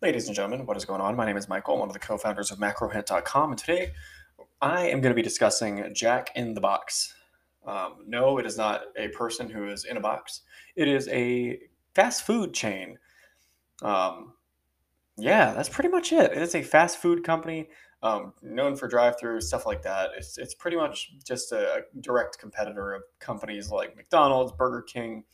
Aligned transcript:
Ladies 0.00 0.28
and 0.28 0.36
gentlemen, 0.36 0.64
what 0.64 0.76
is 0.76 0.84
going 0.84 1.00
on? 1.00 1.16
My 1.16 1.26
name 1.26 1.36
is 1.36 1.48
Michael, 1.48 1.76
one 1.76 1.88
of 1.88 1.92
the 1.92 1.98
co 1.98 2.16
founders 2.16 2.52
of 2.52 2.58
macrohint.com, 2.58 3.50
and 3.50 3.58
today 3.58 3.94
I 4.62 4.82
am 4.82 5.00
going 5.00 5.10
to 5.10 5.16
be 5.16 5.22
discussing 5.22 5.92
Jack 5.92 6.30
in 6.36 6.54
the 6.54 6.60
Box. 6.60 7.16
Um, 7.66 8.04
no, 8.06 8.38
it 8.38 8.46
is 8.46 8.56
not 8.56 8.82
a 8.96 9.08
person 9.08 9.50
who 9.50 9.68
is 9.68 9.84
in 9.84 9.96
a 9.96 10.00
box, 10.00 10.42
it 10.76 10.86
is 10.86 11.08
a 11.08 11.58
fast 11.96 12.24
food 12.24 12.54
chain. 12.54 12.96
Um, 13.82 14.34
yeah, 15.16 15.52
that's 15.52 15.68
pretty 15.68 15.88
much 15.88 16.12
it. 16.12 16.30
It 16.30 16.42
is 16.42 16.54
a 16.54 16.62
fast 16.62 16.98
food 16.98 17.24
company 17.24 17.68
um, 18.04 18.34
known 18.40 18.76
for 18.76 18.86
drive 18.86 19.18
through 19.18 19.40
stuff 19.40 19.66
like 19.66 19.82
that. 19.82 20.10
It's, 20.16 20.38
it's 20.38 20.54
pretty 20.54 20.76
much 20.76 21.10
just 21.26 21.50
a 21.50 21.82
direct 22.02 22.38
competitor 22.38 22.94
of 22.94 23.02
companies 23.18 23.72
like 23.72 23.96
McDonald's, 23.96 24.52
Burger 24.52 24.82
King, 24.82 25.24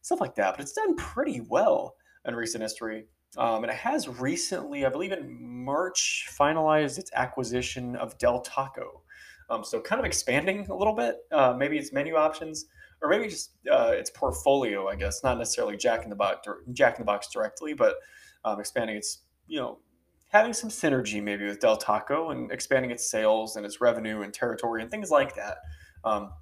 stuff 0.00 0.22
like 0.22 0.34
that, 0.36 0.54
but 0.54 0.62
it's 0.62 0.72
done 0.72 0.96
pretty 0.96 1.42
well 1.42 1.96
in 2.26 2.34
recent 2.34 2.62
history. 2.62 3.04
Um, 3.36 3.64
and 3.64 3.72
it 3.72 3.78
has 3.78 4.08
recently, 4.08 4.86
I 4.86 4.88
believe 4.88 5.12
in 5.12 5.64
March, 5.64 6.28
finalized 6.30 6.98
its 6.98 7.10
acquisition 7.14 7.96
of 7.96 8.16
Del 8.18 8.40
Taco. 8.40 9.02
Um, 9.50 9.64
so 9.64 9.80
kind 9.80 9.98
of 9.98 10.06
expanding 10.06 10.66
a 10.68 10.74
little 10.74 10.94
bit, 10.94 11.16
uh, 11.32 11.54
maybe 11.56 11.76
its 11.76 11.92
menu 11.92 12.14
options, 12.16 12.66
or 13.02 13.08
maybe 13.08 13.28
just 13.28 13.52
uh, 13.70 13.92
its 13.92 14.10
portfolio. 14.10 14.88
I 14.88 14.96
guess 14.96 15.22
not 15.22 15.38
necessarily 15.38 15.76
Jack 15.76 16.04
in 16.04 16.10
the 16.10 16.16
Box, 16.16 16.46
Jack 16.72 16.96
in 16.96 17.02
the 17.02 17.06
Box 17.06 17.28
directly, 17.28 17.74
but 17.74 17.96
um, 18.44 18.60
expanding 18.60 18.96
its, 18.96 19.22
you 19.46 19.58
know, 19.58 19.78
having 20.28 20.52
some 20.52 20.70
synergy 20.70 21.22
maybe 21.22 21.44
with 21.44 21.60
Del 21.60 21.76
Taco 21.76 22.30
and 22.30 22.50
expanding 22.50 22.90
its 22.90 23.08
sales 23.08 23.56
and 23.56 23.66
its 23.66 23.80
revenue 23.80 24.22
and 24.22 24.32
territory 24.32 24.82
and 24.82 24.90
things 24.90 25.10
like 25.10 25.34
that. 25.36 25.58
Um, 26.04 26.32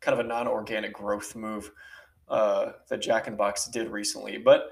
kind 0.00 0.18
of 0.18 0.24
a 0.24 0.28
non-organic 0.28 0.92
growth 0.92 1.34
move 1.34 1.70
uh, 2.28 2.72
that 2.88 3.00
Jack 3.00 3.26
in 3.26 3.34
the 3.34 3.36
Box 3.36 3.66
did 3.66 3.88
recently, 3.88 4.36
but 4.36 4.70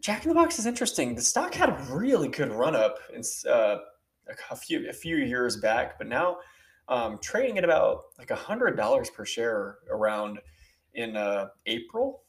Jack 0.00 0.24
in 0.24 0.30
the 0.30 0.34
Box 0.34 0.58
is 0.58 0.66
interesting. 0.66 1.14
The 1.14 1.22
stock 1.22 1.52
had 1.54 1.68
a 1.68 1.86
really 1.90 2.28
good 2.28 2.50
run 2.52 2.74
up 2.74 2.98
in 3.14 3.22
uh, 3.48 3.78
a 4.50 4.56
few 4.56 4.88
a 4.88 4.92
few 4.92 5.16
years 5.16 5.58
back, 5.58 5.98
but 5.98 6.06
now 6.06 6.38
um, 6.88 7.18
trading 7.22 7.58
at 7.58 7.64
about 7.64 8.04
like 8.18 8.30
a 8.30 8.36
hundred 8.36 8.76
dollars 8.76 9.10
per 9.10 9.24
share 9.24 9.78
around 9.90 10.38
in 10.94 11.16
uh, 11.16 11.48
April. 11.66 12.22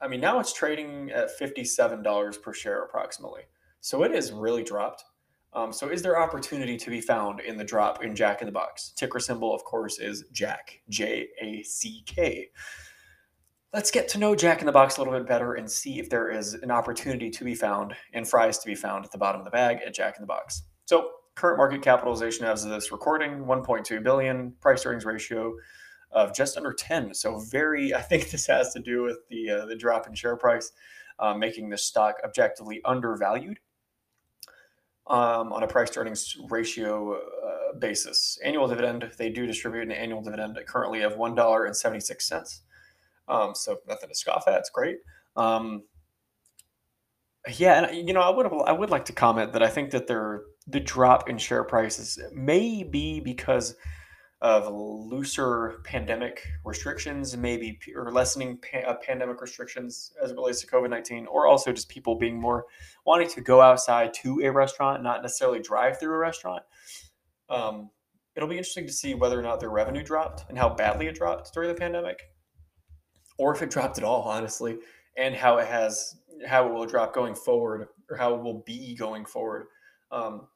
I 0.00 0.08
mean, 0.08 0.20
now 0.20 0.40
it's 0.40 0.52
trading 0.52 1.10
at 1.12 1.30
fifty-seven 1.30 2.02
dollars 2.02 2.36
per 2.36 2.52
share 2.52 2.82
approximately. 2.82 3.42
So 3.80 4.02
it 4.02 4.10
has 4.12 4.32
really 4.32 4.64
dropped. 4.64 5.04
Um, 5.52 5.72
so 5.72 5.88
is 5.88 6.02
there 6.02 6.20
opportunity 6.20 6.76
to 6.76 6.90
be 6.90 7.00
found 7.00 7.38
in 7.38 7.56
the 7.56 7.64
drop 7.64 8.02
in 8.02 8.16
Jack 8.16 8.42
in 8.42 8.46
the 8.46 8.52
Box? 8.52 8.92
Ticker 8.96 9.20
symbol, 9.20 9.54
of 9.54 9.62
course, 9.62 10.00
is 10.00 10.24
Jack, 10.32 10.80
J 10.88 11.28
A 11.40 11.62
C 11.62 12.02
K 12.06 12.50
let's 13.74 13.90
get 13.90 14.08
to 14.08 14.18
know 14.18 14.36
Jack 14.36 14.60
in 14.60 14.66
the 14.66 14.72
Box 14.72 14.96
a 14.96 15.00
little 15.00 15.12
bit 15.12 15.26
better 15.26 15.54
and 15.54 15.68
see 15.68 15.98
if 15.98 16.08
there 16.08 16.30
is 16.30 16.54
an 16.54 16.70
opportunity 16.70 17.28
to 17.28 17.44
be 17.44 17.56
found 17.56 17.92
and 18.12 18.26
fries 18.26 18.56
to 18.58 18.66
be 18.66 18.74
found 18.76 19.04
at 19.04 19.10
the 19.10 19.18
bottom 19.18 19.40
of 19.40 19.44
the 19.44 19.50
bag 19.50 19.78
at 19.84 19.92
Jack 19.92 20.16
in 20.16 20.22
the 20.22 20.28
Box. 20.28 20.62
So, 20.84 21.10
current 21.34 21.58
market 21.58 21.82
capitalization 21.82 22.46
as 22.46 22.64
of 22.64 22.70
this 22.70 22.92
recording 22.92 23.44
1.2 23.44 24.00
billion, 24.04 24.52
price 24.60 24.86
earnings 24.86 25.04
ratio 25.04 25.52
of 26.12 26.32
just 26.32 26.56
under 26.56 26.72
10. 26.72 27.12
So, 27.14 27.40
very, 27.40 27.92
I 27.92 28.00
think 28.00 28.30
this 28.30 28.46
has 28.46 28.72
to 28.74 28.80
do 28.80 29.02
with 29.02 29.18
the 29.28 29.50
uh, 29.50 29.66
the 29.66 29.74
drop 29.74 30.06
in 30.06 30.14
share 30.14 30.36
price, 30.36 30.70
uh, 31.18 31.34
making 31.34 31.68
the 31.68 31.78
stock 31.78 32.14
objectively 32.24 32.80
undervalued. 32.84 33.58
Um, 35.06 35.52
on 35.52 35.62
a 35.62 35.66
price 35.66 35.90
to 35.90 36.00
earnings 36.00 36.34
ratio 36.48 37.16
uh, 37.16 37.78
basis. 37.78 38.38
Annual 38.42 38.68
dividend, 38.68 39.10
they 39.18 39.28
do 39.28 39.44
distribute 39.46 39.82
an 39.82 39.92
annual 39.92 40.22
dividend 40.22 40.58
currently 40.66 41.02
of 41.02 41.16
$1.76. 41.16 42.60
Um, 43.28 43.54
so 43.54 43.78
nothing 43.88 44.08
to 44.08 44.14
scoff 44.14 44.44
at. 44.46 44.58
It's 44.58 44.70
great. 44.70 44.98
Um, 45.36 45.84
yeah, 47.56 47.84
and 47.84 48.08
you 48.08 48.14
know, 48.14 48.20
I 48.20 48.30
would 48.30 48.46
I 48.66 48.72
would 48.72 48.90
like 48.90 49.04
to 49.06 49.12
comment 49.12 49.52
that 49.52 49.62
I 49.62 49.68
think 49.68 49.90
that 49.90 50.06
there 50.06 50.42
the 50.66 50.80
drop 50.80 51.28
in 51.28 51.38
share 51.38 51.64
prices 51.64 52.18
may 52.32 52.82
be 52.82 53.20
because 53.20 53.76
of 54.40 54.70
looser 54.70 55.80
pandemic 55.84 56.46
restrictions, 56.64 57.36
maybe 57.36 57.78
or 57.94 58.12
lessening 58.12 58.58
pa- 58.58 58.86
uh, 58.86 58.96
pandemic 58.96 59.40
restrictions 59.40 60.12
as 60.22 60.30
it 60.30 60.34
relates 60.34 60.60
to 60.60 60.66
COVID 60.66 60.90
nineteen, 60.90 61.26
or 61.26 61.46
also 61.46 61.72
just 61.72 61.88
people 61.88 62.16
being 62.16 62.40
more 62.40 62.64
wanting 63.06 63.28
to 63.28 63.40
go 63.40 63.60
outside 63.60 64.12
to 64.14 64.40
a 64.42 64.50
restaurant, 64.50 65.02
not 65.02 65.22
necessarily 65.22 65.60
drive 65.60 65.98
through 65.98 66.14
a 66.14 66.18
restaurant. 66.18 66.62
Um, 67.48 67.90
it'll 68.36 68.48
be 68.48 68.56
interesting 68.58 68.86
to 68.86 68.92
see 68.92 69.14
whether 69.14 69.38
or 69.38 69.42
not 69.42 69.60
their 69.60 69.70
revenue 69.70 70.02
dropped 70.02 70.44
and 70.48 70.58
how 70.58 70.68
badly 70.68 71.06
it 71.06 71.14
dropped 71.14 71.52
during 71.52 71.68
the 71.68 71.74
pandemic 71.74 72.22
or 73.38 73.54
if 73.54 73.62
it 73.62 73.70
dropped 73.70 73.98
at 73.98 74.04
all, 74.04 74.22
honestly, 74.22 74.78
and 75.16 75.34
how 75.34 75.58
it 75.58 75.66
has 75.66 76.16
how 76.46 76.66
it 76.66 76.72
will 76.72 76.86
drop 76.86 77.14
going 77.14 77.34
forward 77.34 77.88
or 78.10 78.16
how 78.16 78.34
it 78.34 78.42
will 78.42 78.62
be 78.66 78.94
going 78.96 79.24
forward. 79.24 79.66
Um, 80.10 80.48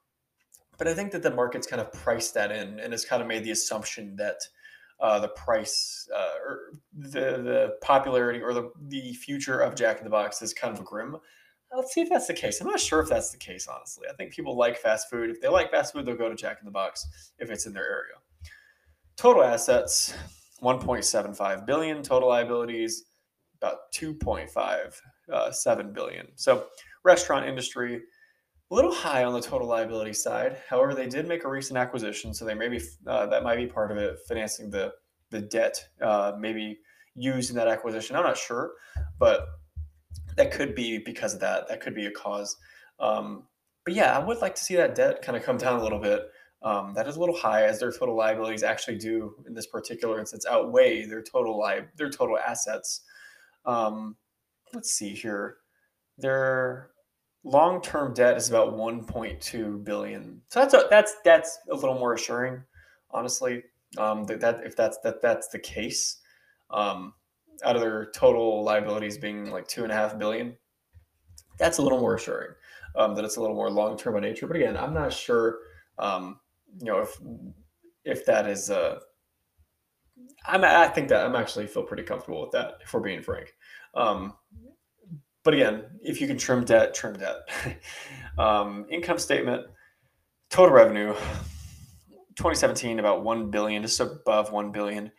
but 0.77 0.89
I 0.89 0.94
think 0.94 1.12
that 1.12 1.22
the 1.22 1.31
market's 1.31 1.66
kind 1.66 1.81
of 1.81 1.93
priced 1.93 2.34
that 2.34 2.53
in 2.53 2.78
and 2.78 2.93
has 2.93 3.05
kind 3.05 3.21
of 3.21 3.28
made 3.28 3.44
the 3.44 3.50
assumption 3.50 4.16
that 4.16 4.37
uh, 5.00 5.19
the 5.21 5.28
price 5.28 6.09
uh, 6.15 6.34
or 6.44 6.59
the 6.93 7.43
the 7.43 7.77
popularity 7.83 8.41
or 8.41 8.53
the 8.53 8.71
the 8.89 9.12
future 9.15 9.60
of 9.60 9.75
Jack 9.75 9.99
in 9.99 10.05
the 10.05 10.10
Box 10.10 10.43
is 10.43 10.53
kind 10.53 10.77
of 10.77 10.84
grim. 10.84 11.16
Let's 11.77 11.93
see 11.93 12.00
if 12.00 12.09
that's 12.09 12.27
the 12.27 12.34
case. 12.34 12.60
I'm 12.60 12.66
not 12.66 12.81
sure 12.81 13.00
if 13.00 13.10
that's 13.10 13.31
the 13.31 13.37
case, 13.37 13.69
honestly. 13.69 14.06
I 14.10 14.15
think 14.15 14.33
people 14.33 14.56
like 14.56 14.78
fast 14.78 15.10
food. 15.10 15.28
If 15.28 15.41
they 15.41 15.49
like 15.49 15.71
fast 15.71 15.93
food, 15.93 16.06
they'll 16.06 16.16
go 16.16 16.31
to 16.31 16.34
Jack 16.34 16.59
in 16.60 16.65
the 16.65 16.71
Box 16.71 17.06
if 17.39 17.50
it's 17.50 17.66
in 17.66 17.75
their 17.75 17.84
area. 17.84 18.15
Total 19.16 19.43
assets 19.43 20.15
1.75 20.62 21.66
billion 21.66 22.02
total 22.02 22.28
liabilities 22.28 23.04
about 23.60 23.92
2.57 23.94 24.91
uh, 25.32 25.82
billion. 25.92 26.28
So 26.36 26.66
restaurant 27.04 27.46
industry 27.46 28.02
a 28.70 28.74
little 28.74 28.94
high 28.94 29.24
on 29.24 29.32
the 29.32 29.41
total 29.41 29.66
liability 29.66 30.12
side. 30.12 30.58
However 30.68 30.94
they 30.94 31.08
did 31.08 31.26
make 31.26 31.44
a 31.44 31.48
recent 31.48 31.78
acquisition 31.78 32.34
so 32.34 32.44
they 32.44 32.54
maybe 32.54 32.80
uh, 33.06 33.26
that 33.26 33.42
might 33.42 33.56
be 33.56 33.66
part 33.66 33.91
of 33.91 33.98
it 33.98 34.18
financing 34.26 34.70
the 34.70 34.92
the 35.30 35.41
debt 35.41 35.86
uh, 36.00 36.32
maybe 36.38 36.78
used 37.14 37.50
in 37.50 37.56
that 37.56 37.68
acquisition. 37.68 38.16
I'm 38.16 38.24
not 38.24 38.36
sure 38.36 38.72
but 39.18 39.47
that 40.36 40.52
could 40.52 40.74
be 40.74 40.98
because 40.98 41.34
of 41.34 41.41
that. 41.41 41.68
That 41.68 41.80
could 41.80 41.94
be 41.94 42.06
a 42.06 42.10
cause. 42.10 42.56
Um, 43.00 43.44
but 43.88 43.94
yeah 43.94 44.14
i 44.14 44.22
would 44.22 44.36
like 44.42 44.54
to 44.54 44.62
see 44.62 44.76
that 44.76 44.94
debt 44.94 45.22
kind 45.22 45.34
of 45.34 45.42
come 45.42 45.56
down 45.56 45.78
a 45.78 45.82
little 45.82 45.98
bit 45.98 46.30
um, 46.62 46.92
that 46.94 47.06
is 47.06 47.16
a 47.16 47.20
little 47.20 47.36
high 47.36 47.64
as 47.64 47.78
their 47.78 47.92
total 47.92 48.16
liabilities 48.16 48.62
actually 48.62 48.98
do 48.98 49.34
in 49.46 49.54
this 49.54 49.66
particular 49.66 50.19
instance 50.19 50.44
outweigh 50.46 51.04
their 51.04 51.22
total 51.22 51.60
li- 51.60 51.86
their 51.96 52.10
total 52.10 52.36
assets. 52.38 53.02
Um, 53.64 54.16
let's 54.74 54.91
see 54.91 55.10
here. 55.10 55.58
Their 56.16 56.91
long-term 57.44 58.14
debt 58.14 58.36
is 58.36 58.48
about 58.48 58.74
1.2 58.74 59.84
billion. 59.84 60.42
So 60.48 60.60
that's 60.60 60.74
a, 60.74 60.86
that's 60.91 61.14
that's 61.24 61.58
a 61.70 61.74
little 61.74 61.98
more 61.98 62.14
assuring, 62.14 62.62
honestly. 63.10 63.62
Um, 63.97 64.24
that, 64.24 64.41
that 64.41 64.64
if 64.64 64.74
that's 64.74 64.98
that 64.98 65.22
that's 65.22 65.48
the 65.48 65.60
case, 65.60 66.18
um, 66.70 67.14
out 67.64 67.76
of 67.76 67.82
their 67.82 68.06
total 68.06 68.64
liabilities 68.64 69.16
being 69.16 69.50
like 69.50 69.68
two 69.68 69.84
and 69.84 69.92
a 69.92 69.94
half 69.94 70.18
billion, 70.18 70.56
that's 71.56 71.78
a 71.78 71.82
little 71.82 72.00
more 72.00 72.16
assuring. 72.16 72.50
Um, 72.97 73.14
that 73.14 73.24
it's 73.24 73.36
a 73.36 73.41
little 73.41 73.54
more 73.54 73.70
long-term 73.70 74.16
in 74.16 74.22
nature. 74.22 74.48
But 74.48 74.56
again, 74.56 74.76
I'm 74.76 74.92
not 74.92 75.12
sure 75.12 75.58
um, 75.98 76.41
you 76.78 76.86
know, 76.86 77.00
if 77.00 77.18
if 78.04 78.26
that 78.26 78.48
is 78.48 78.70
uh 78.70 78.98
I'm 80.46 80.64
I 80.64 80.88
think 80.88 81.08
that 81.08 81.24
I'm 81.24 81.36
actually 81.36 81.66
feel 81.66 81.84
pretty 81.84 82.02
comfortable 82.02 82.42
with 82.42 82.52
that 82.52 82.74
if 82.82 82.92
we're 82.92 83.00
being 83.00 83.22
frank. 83.22 83.52
Um 83.94 84.34
but 85.44 85.54
again, 85.54 85.84
if 86.02 86.20
you 86.20 86.26
can 86.26 86.36
trim 86.36 86.64
debt, 86.64 86.92
trim 86.94 87.14
debt. 87.14 87.36
um, 88.38 88.86
income 88.90 89.18
statement, 89.18 89.66
total 90.50 90.74
revenue, 90.74 91.14
2017 92.36 92.98
about 92.98 93.24
1 93.24 93.50
billion, 93.50 93.80
just 93.80 93.98
above 93.98 94.52
1 94.52 94.72
billion. 94.72 95.10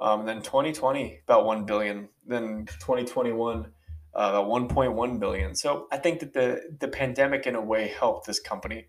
Um, 0.00 0.24
then 0.24 0.42
2020 0.42 1.20
about 1.24 1.46
1 1.46 1.64
billion. 1.64 2.08
Then 2.24 2.66
2021 2.80 3.64
uh, 3.64 3.66
about 4.14 4.46
1.1 4.46 5.18
billion. 5.18 5.54
So 5.54 5.86
I 5.90 5.96
think 5.96 6.20
that 6.20 6.32
the 6.32 6.60
the 6.78 6.88
pandemic 6.88 7.46
in 7.46 7.54
a 7.54 7.60
way 7.60 7.88
helped 7.88 8.26
this 8.26 8.40
company. 8.40 8.86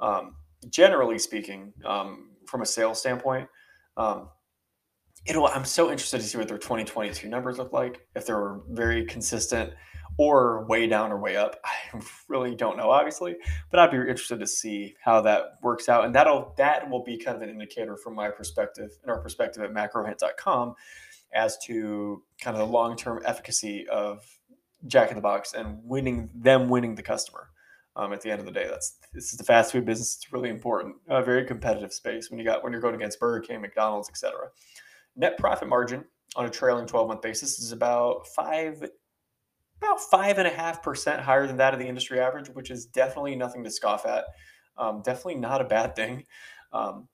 Um, 0.00 0.36
generally 0.70 1.18
speaking, 1.18 1.72
um, 1.84 2.30
from 2.46 2.62
a 2.62 2.66
sales 2.66 3.00
standpoint, 3.00 3.48
um, 3.96 4.28
it'll. 5.26 5.46
I'm 5.46 5.64
so 5.64 5.90
interested 5.90 6.20
to 6.20 6.26
see 6.26 6.38
what 6.38 6.48
their 6.48 6.58
2022 6.58 7.28
numbers 7.28 7.58
look 7.58 7.72
like. 7.72 8.06
If 8.14 8.26
they're 8.26 8.60
very 8.70 9.04
consistent 9.04 9.72
or 10.16 10.64
way 10.66 10.86
down 10.86 11.10
or 11.10 11.18
way 11.18 11.36
up, 11.36 11.56
I 11.64 12.00
really 12.28 12.54
don't 12.54 12.76
know, 12.76 12.90
obviously. 12.90 13.36
But 13.70 13.80
I'd 13.80 13.90
be 13.90 13.96
interested 13.98 14.40
to 14.40 14.46
see 14.46 14.94
how 15.02 15.20
that 15.22 15.58
works 15.62 15.88
out, 15.88 16.04
and 16.04 16.14
that'll 16.14 16.54
that 16.56 16.88
will 16.88 17.02
be 17.02 17.16
kind 17.16 17.36
of 17.36 17.42
an 17.42 17.50
indicator 17.50 17.96
from 17.96 18.14
my 18.14 18.30
perspective 18.30 18.90
and 19.02 19.10
our 19.10 19.20
perspective 19.20 19.62
at 19.62 19.72
macrohint.com 19.72 20.74
as 21.34 21.58
to 21.58 22.22
kind 22.40 22.56
of 22.56 22.66
the 22.66 22.72
long 22.72 22.96
term 22.96 23.20
efficacy 23.24 23.86
of 23.88 24.24
Jack 24.86 25.10
in 25.10 25.16
the 25.16 25.22
Box 25.22 25.54
and 25.54 25.78
winning 25.82 26.30
them 26.34 26.68
winning 26.68 26.94
the 26.94 27.02
customer. 27.02 27.48
Um, 27.96 28.12
at 28.12 28.20
the 28.20 28.30
end 28.30 28.40
of 28.40 28.46
the 28.46 28.52
day, 28.52 28.66
that's 28.68 28.96
this 29.12 29.32
is 29.32 29.38
the 29.38 29.44
fast 29.44 29.70
food 29.70 29.84
business. 29.84 30.16
It's 30.16 30.32
really 30.32 30.50
important. 30.50 30.96
A 31.08 31.22
very 31.22 31.44
competitive 31.44 31.92
space 31.92 32.30
when 32.30 32.38
you 32.38 32.44
got 32.44 32.64
when 32.64 32.72
you're 32.72 32.82
going 32.82 32.96
against 32.96 33.20
Burger 33.20 33.46
King, 33.46 33.60
McDonald's, 33.60 34.08
etc. 34.08 34.48
Net 35.16 35.38
profit 35.38 35.68
margin 35.68 36.04
on 36.36 36.46
a 36.46 36.50
trailing 36.50 36.86
12 36.86 37.08
month 37.08 37.22
basis 37.22 37.58
is 37.60 37.72
about 37.72 38.26
five, 38.26 38.82
about 39.80 40.00
five 40.00 40.38
and 40.38 40.48
a 40.48 40.50
half 40.50 40.82
percent 40.82 41.20
higher 41.20 41.46
than 41.46 41.56
that 41.58 41.72
of 41.72 41.80
the 41.80 41.86
industry 41.86 42.18
average, 42.18 42.48
which 42.48 42.70
is 42.70 42.86
definitely 42.86 43.36
nothing 43.36 43.62
to 43.62 43.70
scoff 43.70 44.06
at. 44.06 44.24
Um, 44.76 45.02
definitely 45.04 45.36
not 45.36 45.60
a 45.60 45.64
bad 45.64 45.94
thing. 45.94 46.24
Um, 46.72 47.08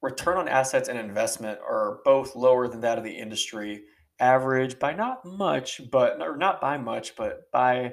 return 0.00 0.38
on 0.38 0.48
assets 0.48 0.88
and 0.88 0.98
investment 0.98 1.58
are 1.60 1.98
both 2.04 2.34
lower 2.34 2.68
than 2.68 2.80
that 2.80 2.98
of 2.98 3.04
the 3.04 3.12
industry 3.12 3.84
average 4.20 4.78
by 4.78 4.94
not 4.94 5.24
much, 5.24 5.80
but 5.90 6.20
or 6.20 6.36
not 6.36 6.60
by 6.60 6.78
much, 6.78 7.16
but 7.16 7.50
by 7.52 7.92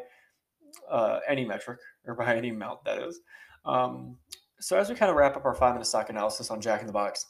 uh, 0.90 1.20
any 1.28 1.46
metric 1.46 1.80
or 2.06 2.16
by 2.16 2.36
any 2.36 2.50
amount 2.50 2.84
that 2.86 3.02
is. 3.02 3.20
Um, 3.66 4.18
so 4.60 4.78
as 4.78 4.90
we 4.90 4.96
kind 4.96 5.10
of 5.10 5.16
wrap 5.16 5.36
up 5.36 5.46
our 5.46 5.56
five 5.56 5.74
minute 5.74 5.88
stock 5.88 6.10
analysis 6.10 6.52
on 6.52 6.62
Jack 6.62 6.82
in 6.82 6.88
the 6.88 6.94
Box, 6.94 7.26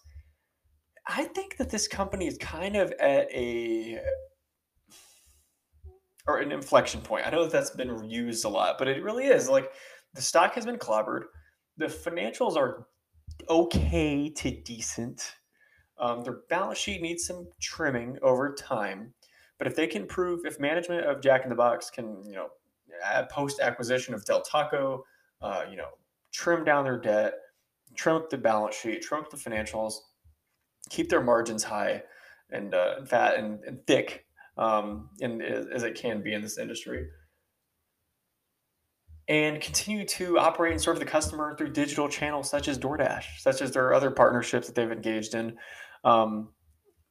I 1.08 1.26
think 1.26 1.58
that 1.58 1.70
this 1.70 1.88
company 1.88 2.28
is 2.28 2.38
kind 2.38 2.76
of 2.76 2.92
at 3.00 3.32
a 3.32 4.00
or 6.28 6.40
an 6.40 6.52
inflection 6.52 7.02
point. 7.02 7.26
I 7.26 7.32
know 7.32 7.44
that 7.44 7.52
that's 7.52 7.72
been 7.72 8.10
used 8.10 8.46
a 8.46 8.50
lot, 8.50 8.78
but 8.78 8.88
it 8.88 9.04
really 9.04 9.26
is 9.26 9.50
like 9.50 9.72
the 10.14 10.22
stock 10.22 10.54
has 10.54 10.66
been 10.66 10.78
clobbered. 10.78 11.24
The 11.78 11.88
financials 11.88 12.56
are 12.56 12.86
okay 13.50 14.30
to 14.30 14.52
decent. 14.52 15.34
Um, 15.98 16.24
their 16.24 16.40
balance 16.50 16.80
sheet 16.80 17.02
needs 17.02 17.26
some 17.26 17.48
trimming 17.62 18.18
over 18.22 18.54
time, 18.54 19.14
but 19.58 19.68
if 19.68 19.76
they 19.76 19.88
can 19.88 20.06
prove, 20.06 20.46
if 20.46 20.60
management 20.60 21.06
of 21.06 21.22
Jack 21.22 21.44
in 21.44 21.50
the 21.50 21.56
Box 21.56 21.90
can, 21.90 22.24
you 22.26 22.34
know, 22.34 22.48
post 23.30 23.60
acquisition 23.60 24.14
of 24.14 24.26
Del 24.26 24.42
Taco, 24.42 25.06
uh, 25.42 25.64
you 25.70 25.78
know, 25.78 25.90
trim 26.32 26.64
down 26.64 26.84
their 26.84 27.00
debt, 27.00 27.34
trim 27.96 28.16
up 28.16 28.30
the 28.30 28.38
balance 28.38 28.76
sheet, 28.76 29.02
trim 29.02 29.22
up 29.22 29.30
the 29.30 29.38
financials, 29.38 29.94
keep 30.90 31.10
their 31.10 31.22
margins 31.22 31.64
high 31.64 32.04
and 32.52 32.74
uh, 32.74 33.04
fat 33.06 33.36
and, 33.36 33.64
and 33.64 33.86
thick, 33.88 34.26
um, 34.58 35.10
in, 35.20 35.42
as 35.42 35.84
it 35.84 35.96
can 35.96 36.22
be 36.22 36.34
in 36.34 36.42
this 36.42 36.58
industry 36.58 37.08
and 39.32 39.62
continue 39.62 40.06
to 40.06 40.38
operate 40.38 40.74
and 40.74 40.82
serve 40.82 41.00
the 41.00 41.06
customer 41.06 41.56
through 41.56 41.70
digital 41.70 42.10
channels 42.10 42.50
such 42.50 42.68
as 42.68 42.78
DoorDash, 42.78 43.40
such 43.40 43.62
as 43.62 43.72
their 43.72 43.94
other 43.94 44.12
partnerships 44.12 44.68
that 44.68 44.76
they've 44.76 44.92
engaged 44.92 45.36
in. 45.36 45.58
Um, 46.04 46.50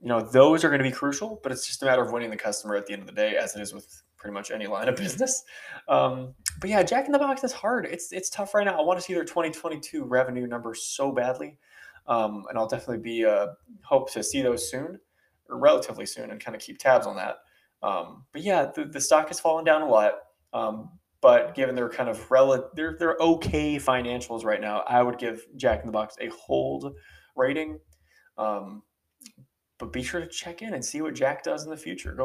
you 0.00 0.08
know, 0.08 0.20
those 0.20 0.62
are 0.62 0.68
going 0.68 0.82
to 0.82 0.88
be 0.88 0.94
crucial, 0.94 1.40
but 1.42 1.50
it's 1.50 1.66
just 1.66 1.82
a 1.82 1.86
matter 1.86 2.02
of 2.02 2.12
winning 2.12 2.28
the 2.28 2.36
customer 2.36 2.76
at 2.76 2.86
the 2.86 2.92
end 2.92 3.00
of 3.00 3.06
the 3.06 3.14
day, 3.14 3.36
as 3.36 3.56
it 3.56 3.62
is 3.62 3.72
with 3.72 4.02
pretty 4.20 4.34
much 4.34 4.50
any 4.50 4.66
line 4.66 4.88
of 4.88 4.96
business. 4.96 5.42
Um, 5.88 6.34
but 6.60 6.70
yeah, 6.70 6.82
Jack 6.82 7.06
in 7.06 7.12
the 7.12 7.18
Box 7.18 7.42
is 7.42 7.52
hard. 7.52 7.86
It's 7.86 8.12
it's 8.12 8.30
tough 8.30 8.54
right 8.54 8.64
now. 8.64 8.78
I 8.78 8.82
want 8.82 8.98
to 8.98 9.04
see 9.04 9.14
their 9.14 9.24
2022 9.24 10.04
revenue 10.04 10.46
numbers 10.46 10.84
so 10.84 11.10
badly, 11.10 11.58
um, 12.06 12.44
and 12.48 12.58
I'll 12.58 12.68
definitely 12.68 13.02
be 13.02 13.24
uh, 13.24 13.48
hope 13.82 14.12
to 14.12 14.22
see 14.22 14.42
those 14.42 14.70
soon, 14.70 15.00
or 15.48 15.58
relatively 15.58 16.06
soon, 16.06 16.30
and 16.30 16.38
kind 16.38 16.54
of 16.54 16.62
keep 16.62 16.78
tabs 16.78 17.06
on 17.06 17.16
that. 17.16 17.38
Um, 17.82 18.26
but 18.32 18.42
yeah, 18.42 18.70
the, 18.74 18.84
the 18.84 19.00
stock 19.00 19.28
has 19.28 19.40
fallen 19.40 19.64
down 19.64 19.82
a 19.82 19.88
lot. 19.88 20.14
Um, 20.52 20.90
but 21.22 21.54
given 21.54 21.74
their 21.74 21.88
kind 21.88 22.08
of 22.08 22.30
relative, 22.30 22.70
they're, 22.74 22.96
they're 22.98 23.16
okay 23.20 23.76
financials 23.76 24.44
right 24.44 24.60
now, 24.60 24.84
I 24.88 25.02
would 25.02 25.18
give 25.18 25.44
Jack 25.56 25.80
in 25.80 25.86
the 25.86 25.92
Box 25.92 26.16
a 26.20 26.28
hold 26.28 26.94
rating. 27.36 27.78
Um, 28.38 28.82
but 29.78 29.92
be 29.92 30.02
sure 30.02 30.20
to 30.20 30.26
check 30.26 30.62
in 30.62 30.74
and 30.74 30.84
see 30.84 31.00
what 31.00 31.14
Jack 31.14 31.42
does 31.42 31.64
in 31.64 31.70
the 31.70 31.76
future. 31.76 32.12
Go 32.12 32.18